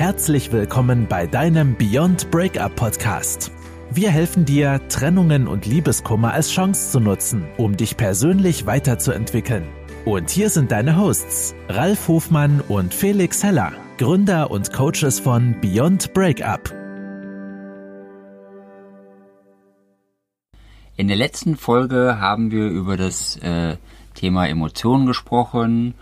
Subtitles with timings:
[0.00, 3.52] Herzlich willkommen bei deinem Beyond Breakup Podcast.
[3.90, 9.68] Wir helfen dir, Trennungen und Liebeskummer als Chance zu nutzen, um dich persönlich weiterzuentwickeln.
[10.06, 16.14] Und hier sind deine Hosts, Ralf Hofmann und Felix Heller, Gründer und Coaches von Beyond
[16.14, 16.72] Breakup.
[20.96, 23.76] In der letzten Folge haben wir über das äh,
[24.14, 25.92] Thema Emotionen gesprochen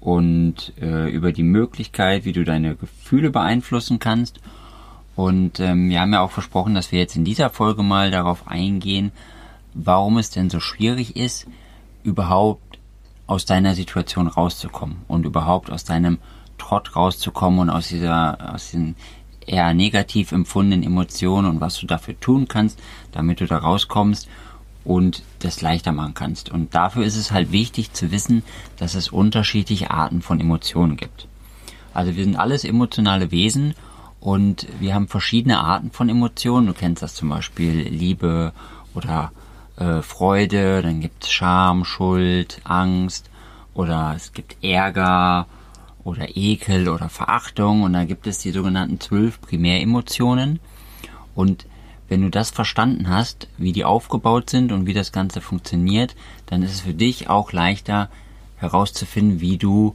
[0.00, 4.40] und äh, über die Möglichkeit, wie du deine Gefühle beeinflussen kannst.
[5.16, 8.46] Und ähm, wir haben ja auch versprochen, dass wir jetzt in dieser Folge mal darauf
[8.46, 9.10] eingehen,
[9.74, 11.46] warum es denn so schwierig ist,
[12.04, 12.78] überhaupt
[13.26, 16.18] aus deiner Situation rauszukommen und überhaupt aus deinem
[16.56, 18.96] Trott rauszukommen und aus dieser, aus diesen
[19.46, 22.80] eher negativ empfundenen Emotionen und was du dafür tun kannst,
[23.12, 24.28] damit du da rauskommst
[24.88, 26.48] und das leichter machen kannst.
[26.50, 28.42] Und dafür ist es halt wichtig zu wissen,
[28.78, 31.28] dass es unterschiedliche Arten von Emotionen gibt.
[31.92, 33.74] Also wir sind alles emotionale Wesen
[34.18, 36.68] und wir haben verschiedene Arten von Emotionen.
[36.68, 38.54] Du kennst das zum Beispiel Liebe
[38.94, 39.30] oder
[39.76, 43.28] äh, Freude, dann gibt es Scham, Schuld, Angst
[43.74, 45.48] oder es gibt Ärger
[46.02, 50.60] oder Ekel oder Verachtung und da gibt es die sogenannten zwölf Primäremotionen
[51.34, 51.66] und
[52.08, 56.62] wenn du das verstanden hast, wie die aufgebaut sind und wie das Ganze funktioniert, dann
[56.62, 58.10] ist es für dich auch leichter
[58.56, 59.94] herauszufinden, wie du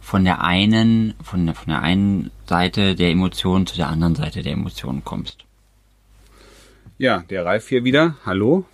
[0.00, 4.42] von der einen, von der, von der einen Seite der Emotionen zu der anderen Seite
[4.42, 5.44] der Emotionen kommst.
[6.98, 8.16] Ja, der Ralf hier wieder.
[8.26, 8.64] Hallo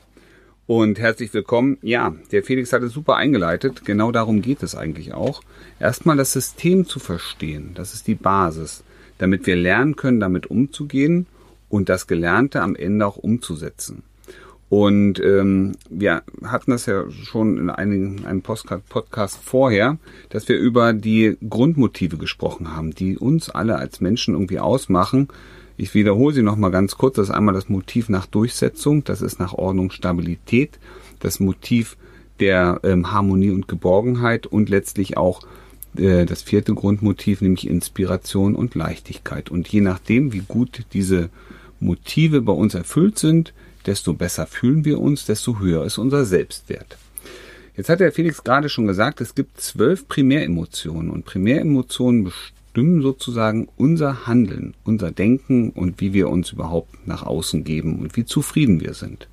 [0.67, 1.79] und herzlich willkommen.
[1.83, 3.85] Ja, der Felix hat es super eingeleitet.
[3.85, 5.43] Genau darum geht es eigentlich auch.
[5.79, 7.73] Erstmal das System zu verstehen.
[7.75, 8.83] Das ist die Basis,
[9.19, 11.27] damit wir lernen können, damit umzugehen
[11.71, 14.03] und das Gelernte am Ende auch umzusetzen.
[14.69, 19.99] Und ähm, wir hatten das ja schon in einigen, einem Podcast vorher,
[20.29, 25.27] dass wir über die Grundmotive gesprochen haben, die uns alle als Menschen irgendwie ausmachen.
[25.77, 27.17] Ich wiederhole sie nochmal ganz kurz.
[27.17, 30.79] Das ist einmal das Motiv nach Durchsetzung, das ist nach Ordnung, Stabilität,
[31.19, 31.97] das Motiv
[32.39, 35.43] der ähm, Harmonie und Geborgenheit und letztlich auch
[35.97, 39.51] äh, das vierte Grundmotiv, nämlich Inspiration und Leichtigkeit.
[39.51, 41.29] Und je nachdem, wie gut diese
[41.81, 43.53] Motive bei uns erfüllt sind,
[43.87, 46.99] desto besser fühlen wir uns, desto höher ist unser Selbstwert.
[47.77, 53.69] Jetzt hat der Felix gerade schon gesagt, es gibt zwölf Primäremotionen und Primäremotionen bestimmen sozusagen
[53.77, 58.81] unser Handeln, unser Denken und wie wir uns überhaupt nach außen geben und wie zufrieden
[58.81, 59.29] wir sind.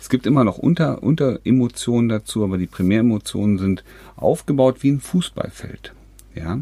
[0.00, 3.84] Es gibt immer noch Unter, Unteremotionen dazu, aber die Primäremotionen sind
[4.16, 5.92] aufgebaut wie ein Fußballfeld.
[6.34, 6.60] Ja?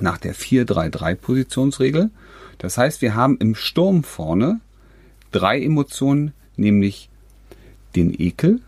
[0.00, 2.10] Nach der 4-3-3-Positionsregel
[2.58, 4.60] das heißt, wir haben im Sturm vorne
[5.32, 7.08] drei Emotionen, nämlich
[7.94, 8.60] den Ekel,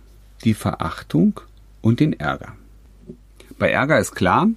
[0.45, 1.41] die Verachtung
[1.81, 2.55] und den Ärger.
[3.59, 4.49] Bei Ärger ist klar,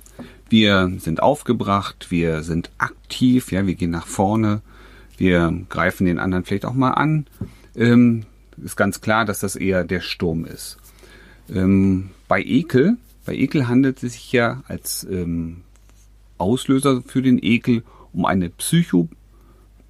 [0.49, 4.61] wir sind aufgebracht, wir sind aktiv, ja, wir gehen nach vorne,
[5.17, 7.25] wir greifen den anderen vielleicht auch mal an.
[7.75, 8.25] Ähm,
[8.63, 10.77] ist ganz klar, dass das eher der Sturm ist.
[11.49, 15.61] Ähm, bei Ekel, bei Ekel handelt es sich ja als ähm,
[16.37, 19.07] Auslöser für den Ekel um eine psycho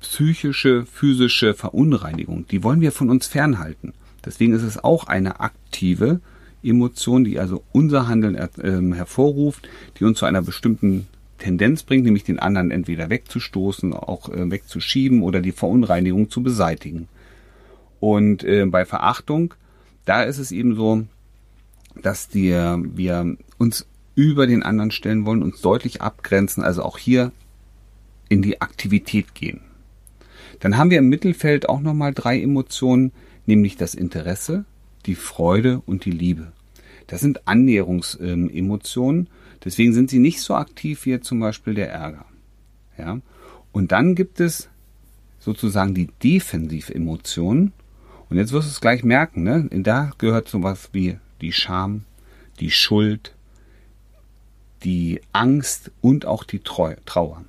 [0.02, 3.94] psychische, physische Verunreinigung, die wollen wir von uns fernhalten.
[4.26, 6.20] Deswegen ist es auch eine aktive
[6.64, 9.68] Emotion, die also unser Handeln äh, hervorruft,
[9.98, 11.08] die uns zu einer bestimmten
[11.38, 17.08] Tendenz bringt, nämlich den anderen entweder wegzustoßen, auch äh, wegzuschieben oder die Verunreinigung zu beseitigen.
[18.00, 19.54] Und äh, bei Verachtung,
[20.06, 21.04] da ist es eben so,
[22.02, 23.86] dass die, wir uns
[24.16, 27.32] über den anderen stellen wollen, uns deutlich abgrenzen, also auch hier
[28.30, 29.62] in die Aktivität gehen.
[30.62, 33.12] Dann haben wir im Mittelfeld auch nochmal drei Emotionen,
[33.46, 34.64] nämlich das Interesse,
[35.06, 36.54] die Freude und die Liebe.
[37.08, 39.28] Das sind Annäherungsemotionen,
[39.66, 42.26] deswegen sind sie nicht so aktiv wie zum Beispiel der Ärger.
[42.98, 43.20] Ja?
[43.74, 44.70] Und dann gibt es
[45.40, 47.74] sozusagen die Defensivemotionen.
[48.30, 49.68] Und jetzt wirst du es gleich merken, ne?
[49.72, 52.06] Da gehört sowas wie die Scham,
[52.62, 53.34] die Schuld,
[54.84, 57.44] die Angst und auch die Trauer.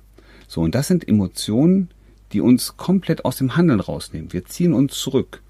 [0.47, 1.89] So, und das sind Emotionen,
[2.33, 4.33] die uns komplett aus dem Handeln rausnehmen.
[4.33, 5.41] Wir ziehen uns zurück.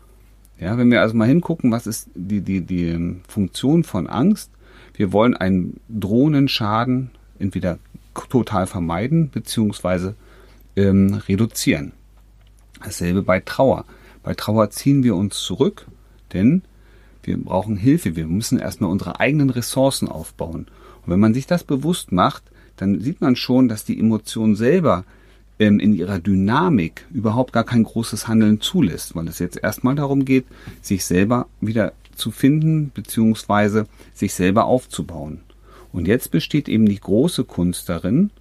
[0.60, 4.52] Ja, wenn wir also mal hingucken, was ist die, die, die ähm, Funktion von Angst?
[4.94, 7.80] Wir wollen einen drohenden Schaden entweder
[8.30, 10.16] total vermeiden beziehungsweise
[10.76, 11.94] ähm, reduzieren.
[12.84, 13.86] Dasselbe bei Trauer.
[14.22, 15.88] Bei Trauer ziehen wir uns zurück,
[16.34, 16.62] denn
[17.24, 18.16] wir brauchen Hilfe.
[18.16, 20.68] Wir müssen erstmal unsere eigenen Ressourcen aufbauen.
[21.06, 22.44] Und wenn man sich das bewusst macht,
[22.76, 25.06] dann sieht man schon, dass die Emotion selber
[25.60, 30.26] ähm, in ihrer Dynamik überhaupt gar kein großes Handeln zulässt, weil es jetzt erstmal darum
[30.26, 30.46] geht,
[30.82, 35.42] sich selber wieder zu finden beziehungsweise sich selber aufzubauen.
[35.92, 38.32] Und jetzt besteht eben die große Kunst darin,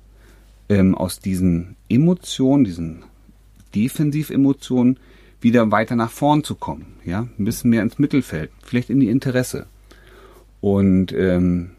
[0.69, 3.05] ähm, aus diesen Emotionen, diesen
[3.75, 4.99] Defensivemotionen,
[5.41, 9.08] wieder weiter nach vorn zu kommen, ja, ein bisschen mehr ins Mittelfeld, vielleicht in die
[9.08, 9.67] Interesse.
[10.61, 11.70] Und ähm,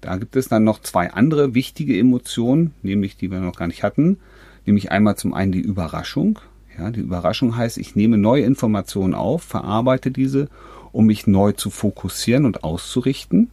[0.00, 3.82] da gibt es dann noch zwei andere wichtige Emotionen, nämlich die wir noch gar nicht
[3.82, 4.18] hatten,
[4.66, 6.38] nämlich einmal zum einen die Überraschung.
[6.78, 10.48] Ja, die Überraschung heißt, ich nehme neue Informationen auf, verarbeite diese,
[10.90, 13.50] um mich neu zu fokussieren und auszurichten.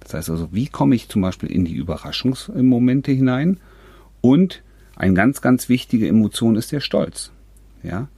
[0.00, 3.58] Das heißt also, wie komme ich zum Beispiel in die Überraschungsmomente hinein?
[4.20, 4.62] Und
[4.96, 7.32] eine ganz, ganz wichtige Emotion ist der Stolz.
[7.82, 8.08] Ja,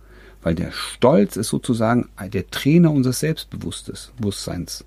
[0.42, 4.84] weil der Stolz ist sozusagen der Trainer unseres Selbstbewusstseins.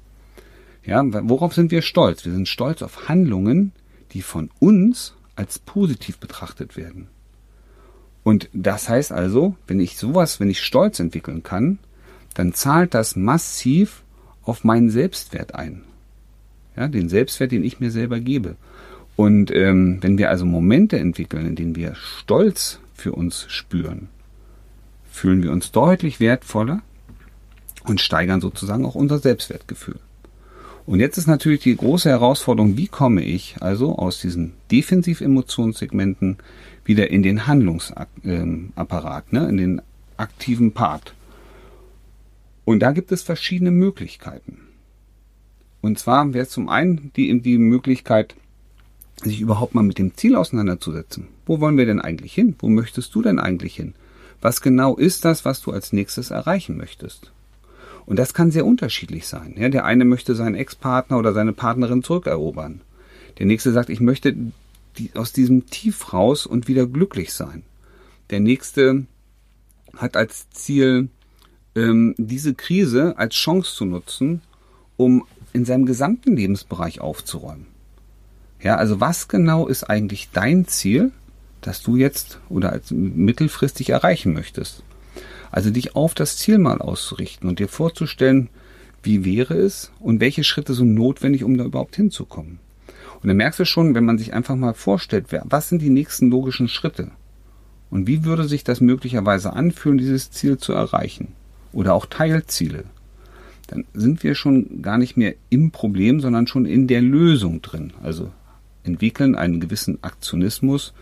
[0.86, 2.24] Ja, worauf sind wir stolz?
[2.26, 3.74] Wir sind stolz auf Handlungen,
[4.14, 7.08] die von uns als positiv betrachtet werden.
[8.28, 11.80] Und das heißt also, wenn ich sowas, wenn ich Stolz entwickeln kann,
[12.34, 14.04] dann zahlt das massiv
[14.44, 15.84] auf meinen Selbstwert ein.
[16.76, 18.58] Ja, den Selbstwert, den ich mir selber gebe.
[19.16, 24.10] Und ähm, wenn wir also Momente entwickeln, in denen wir Stolz für uns spüren,
[25.10, 26.82] fühlen wir uns deutlich wertvoller
[27.86, 30.00] und steigern sozusagen auch unser Selbstwertgefühl.
[30.86, 36.40] Und jetzt ist natürlich die große Herausforderung, wie komme ich also aus diesen Defensiv-Emotionssegmenten
[36.88, 39.82] wieder in den Handlungsapparat, ne, in den
[40.18, 41.14] aktiven Part.
[42.66, 44.60] Und da gibt es verschiedene Möglichkeiten.
[45.82, 48.36] Und zwar wäre zum einen die, die Möglichkeit,
[49.24, 51.28] sich überhaupt mal mit dem Ziel auseinanderzusetzen.
[51.46, 52.56] Wo wollen wir denn eigentlich hin?
[52.60, 53.94] Wo möchtest du denn eigentlich hin?
[54.42, 57.32] Was genau ist das, was du als nächstes erreichen möchtest?
[58.06, 59.56] Und das kann sehr unterschiedlich sein.
[59.58, 62.82] Ja, der eine möchte seinen Ex-Partner oder seine Partnerin zurückerobern.
[63.40, 64.36] Der nächste sagt, ich möchte
[64.98, 67.64] die, aus diesem Tief raus und wieder glücklich sein.
[68.30, 69.06] Der nächste
[69.96, 71.10] hat als Ziel,
[71.76, 74.42] ähm, diese Krise als Chance zu nutzen,
[74.98, 77.68] um in seinem gesamten Lebensbereich aufzuräumen.
[78.62, 81.12] Ja, also was genau ist eigentlich dein Ziel,
[81.62, 84.84] das du jetzt oder als mittelfristig erreichen möchtest?
[85.52, 88.50] Also dich auf das Ziel mal auszurichten und dir vorzustellen,
[89.04, 92.60] wie wäre es und welche Schritte sind notwendig, um da überhaupt hinzukommen.
[93.22, 96.30] Und dann merkst du schon, wenn man sich einfach mal vorstellt, was sind die nächsten
[96.30, 97.12] logischen Schritte?
[97.90, 101.34] Und wie würde sich das möglicherweise anfühlen, dieses Ziel zu erreichen?
[101.72, 102.84] Oder auch Teilziele?
[103.68, 107.94] Dann sind wir schon gar nicht mehr im Problem, sondern schon in der Lösung drin.
[108.02, 108.32] Also
[108.84, 110.94] entwickeln einen gewissen Aktionismus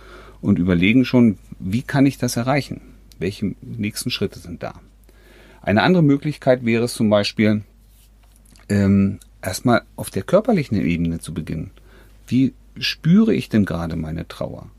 [0.41, 2.81] und überlegen schon, wie kann ich das erreichen?
[3.19, 4.73] Welche nächsten Schritte sind da?
[5.61, 7.63] Eine andere Möglichkeit wäre es zum Beispiel,
[8.69, 11.71] ähm, erstmal auf der körperlichen Ebene zu beginnen.
[12.27, 14.69] Wie spüre ich denn gerade meine Trauer?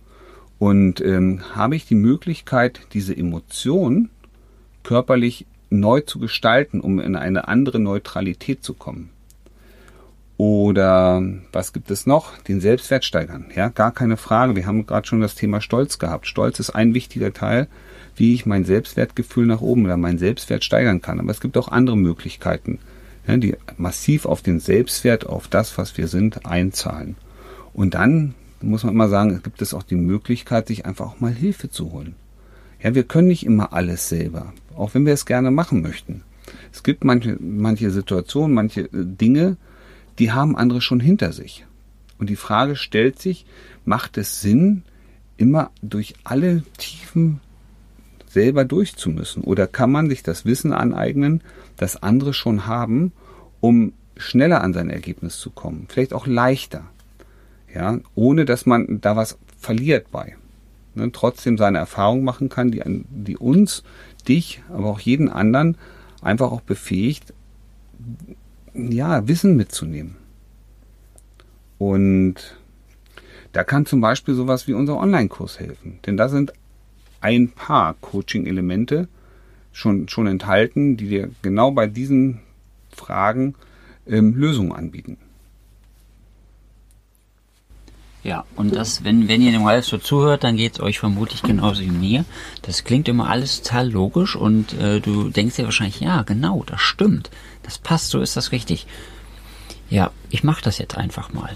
[0.58, 4.10] Und ähm, habe ich die Möglichkeit, diese Emotion
[4.82, 9.10] körperlich neu zu gestalten, um in eine andere Neutralität zu kommen?
[10.38, 11.22] Oder
[11.52, 12.36] was gibt es noch?
[12.38, 13.46] Den Selbstwert steigern.
[13.54, 14.54] Ja, gar keine Frage.
[14.54, 16.26] Wir haben gerade schon das Thema Stolz gehabt.
[16.26, 17.68] Stolz ist ein wichtiger Teil,
[18.16, 21.20] wie ich mein Selbstwertgefühl nach oben oder meinen Selbstwert steigern kann.
[21.20, 22.78] Aber es gibt auch andere Möglichkeiten,
[23.26, 27.16] ja, die massiv auf den Selbstwert, auf das, was wir sind, einzahlen.
[27.76, 31.32] Und dann muss man immer sagen, gibt es auch die Möglichkeit, sich einfach auch mal
[31.32, 32.14] Hilfe zu holen.
[32.82, 36.22] Ja, wir können nicht immer alles selber, auch wenn wir es gerne machen möchten.
[36.72, 39.58] Es gibt manche, manche Situationen, manche äh, Dinge,
[40.18, 41.66] die haben andere schon hinter sich.
[42.18, 43.44] Und die Frage stellt sich,
[43.84, 44.82] macht es Sinn,
[45.36, 47.40] immer durch alle Tiefen
[48.26, 49.44] selber durchzumüssen?
[49.44, 51.42] Oder kann man sich das Wissen aneignen,
[51.76, 53.12] das andere schon haben,
[53.60, 55.88] um schneller an sein Ergebnis zu kommen?
[55.90, 56.84] Vielleicht auch leichter.
[57.74, 60.36] Ja, ohne dass man da was verliert bei.
[60.94, 63.82] Ne, trotzdem seine Erfahrung machen kann, die, die uns,
[64.26, 65.76] dich, aber auch jeden anderen
[66.22, 67.34] einfach auch befähigt,
[68.74, 70.16] ja, Wissen mitzunehmen.
[71.78, 72.56] Und
[73.52, 75.98] da kann zum Beispiel sowas wie unser Online-Kurs helfen.
[76.06, 76.52] Denn da sind
[77.20, 79.08] ein paar Coaching-Elemente
[79.72, 82.40] schon, schon enthalten, die dir genau bei diesen
[82.90, 83.54] Fragen
[84.06, 85.18] ähm, Lösungen anbieten.
[88.26, 91.42] Ja, und das, wenn, wenn ihr dem Ralf so zuhört, dann geht es euch vermutlich
[91.44, 92.24] genauso wie mir.
[92.62, 96.80] Das klingt immer alles total logisch und äh, du denkst dir wahrscheinlich, ja, genau, das
[96.80, 97.30] stimmt.
[97.62, 98.88] Das passt, so ist das richtig.
[99.90, 101.54] Ja, ich mache das jetzt einfach mal.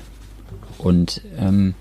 [0.79, 1.75] Und ähm,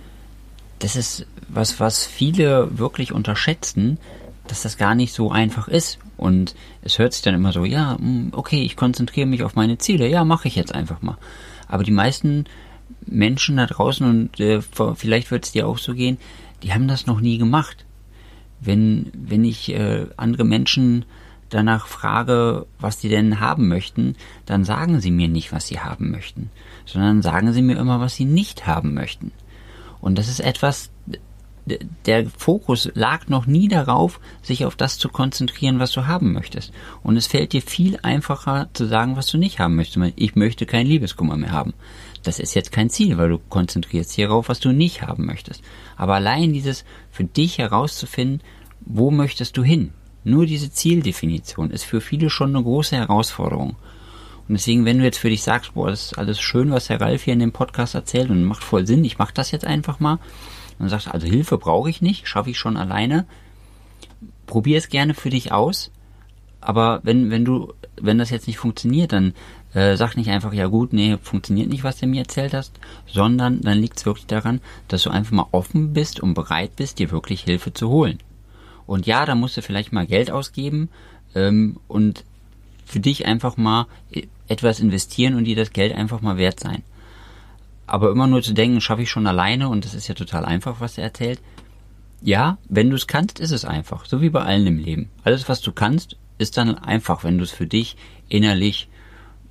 [0.80, 4.00] das ist was, was viele wirklich unterschätzen,
[4.48, 6.00] dass das gar nicht so einfach ist.
[6.18, 9.78] Und es hört sich dann immer so, ja, hm, okay, ich konzentriere mich auf meine
[9.78, 11.20] Ziele, ja, mache ich jetzt einfach mal.
[11.68, 12.46] Aber die meisten
[13.06, 14.62] Menschen da draußen, und äh,
[14.96, 16.18] vielleicht wird es dir auch so gehen,
[16.64, 17.86] die haben das noch nie gemacht.
[18.62, 21.06] Wenn, wenn ich äh, andere Menschen
[21.50, 24.16] danach frage, was die denn haben möchten,
[24.46, 26.50] dann sagen sie mir nicht, was sie haben möchten,
[26.86, 29.32] sondern sagen sie mir immer, was sie nicht haben möchten.
[30.02, 30.92] Und das ist etwas,
[32.06, 36.72] der Fokus lag noch nie darauf, sich auf das zu konzentrieren, was du haben möchtest.
[37.04, 40.14] Und es fällt dir viel einfacher zu sagen, was du nicht haben möchtest.
[40.16, 41.74] Ich möchte keinen Liebeskummer mehr haben.
[42.24, 45.64] Das ist jetzt kein Ziel, weil du konzentrierst hier darauf, was du nicht haben möchtest.
[45.96, 48.42] Aber allein dieses für dich herauszufinden,
[48.82, 49.94] wo möchtest du hin?
[50.24, 53.78] Nur diese Zieldefinition ist für viele schon eine große Herausforderung.
[54.48, 57.00] Und deswegen, wenn du jetzt für dich sagst, boah, das ist alles schön, was Herr
[57.00, 60.00] Ralf hier in dem Podcast erzählt und macht voll Sinn, ich mache das jetzt einfach
[60.00, 60.20] mal,
[60.80, 63.26] und sagst, also Hilfe brauche ich nicht, schaffe ich schon alleine,
[64.48, 65.92] probier es gerne für dich aus,
[66.62, 69.34] aber wenn, wenn du, wenn das jetzt nicht funktioniert, dann
[69.74, 73.62] äh, sag nicht einfach, ja gut, nee, funktioniert nicht, was du mir erzählt hast, sondern
[73.62, 77.12] dann liegt es wirklich daran, dass du einfach mal offen bist und bereit bist, dir
[77.12, 78.20] wirklich Hilfe zu holen.
[78.88, 80.90] Und ja, da musst du vielleicht mal Geld ausgeben
[81.36, 82.24] ähm, und
[82.86, 83.86] für dich einfach mal
[84.48, 86.82] etwas investieren und dir das Geld einfach mal wert sein.
[87.86, 90.80] Aber immer nur zu denken, schaffe ich schon alleine und das ist ja total einfach,
[90.80, 91.40] was er erzählt.
[92.22, 94.06] Ja, wenn du es kannst, ist es einfach.
[94.06, 95.10] So wie bei allen im Leben.
[95.24, 97.96] Alles, was du kannst, ist dann einfach, wenn du es für dich
[98.28, 98.90] innerlich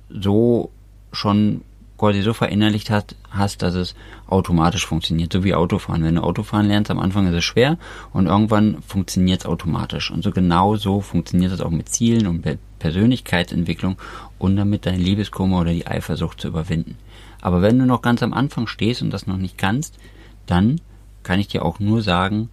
[0.09, 0.71] so
[1.11, 1.61] schon
[1.99, 3.93] quasi so verinnerlicht hast, hast, dass es
[4.27, 6.03] automatisch funktioniert, so wie Autofahren.
[6.03, 7.77] Wenn du Autofahren lernst, am Anfang ist es schwer
[8.13, 10.09] und irgendwann funktioniert es automatisch.
[10.09, 12.45] Und so genau so funktioniert es auch mit Zielen und
[12.79, 13.97] Persönlichkeitsentwicklung
[14.39, 16.97] und damit deine Liebeskummer oder die Eifersucht zu überwinden.
[17.41, 19.99] Aber wenn du noch ganz am Anfang stehst und das noch nicht kannst,
[20.45, 20.79] dann
[21.23, 22.49] kann ich dir auch nur sagen,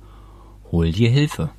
[0.72, 1.50] hol dir Hilfe.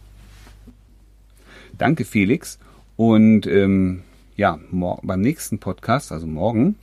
[1.77, 2.59] Danke, Felix.
[2.97, 4.03] Und ähm,
[4.37, 6.75] ja, beim nächsten Podcast, also morgen,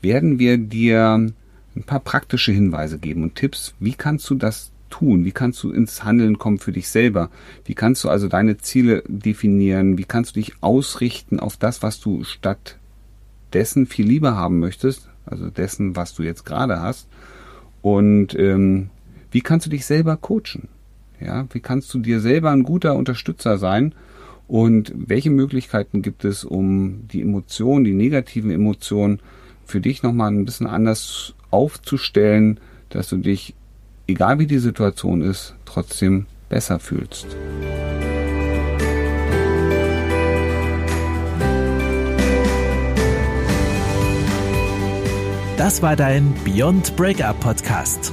[0.00, 1.30] werden wir dir
[1.76, 5.24] ein paar praktische Hinweise geben und Tipps, wie kannst du das tun?
[5.24, 7.30] Wie kannst du ins Handeln kommen für dich selber?
[7.64, 9.98] Wie kannst du also deine Ziele definieren?
[9.98, 15.08] Wie kannst du dich ausrichten auf das, was du stattdessen viel lieber haben möchtest?
[15.26, 17.08] Also dessen, was du jetzt gerade hast.
[17.82, 18.90] Und ähm,
[19.30, 20.68] wie kannst du dich selber coachen?
[21.20, 23.94] Ja, wie kannst du dir selber ein guter Unterstützer sein?
[24.46, 29.20] Und welche Möglichkeiten gibt es, um die Emotionen, die negativen Emotionen
[29.64, 32.60] für dich nochmal ein bisschen anders aufzustellen,
[32.90, 33.54] dass du dich,
[34.06, 37.26] egal wie die Situation ist, trotzdem besser fühlst.
[45.56, 48.12] Das war dein Beyond Breakup Podcast.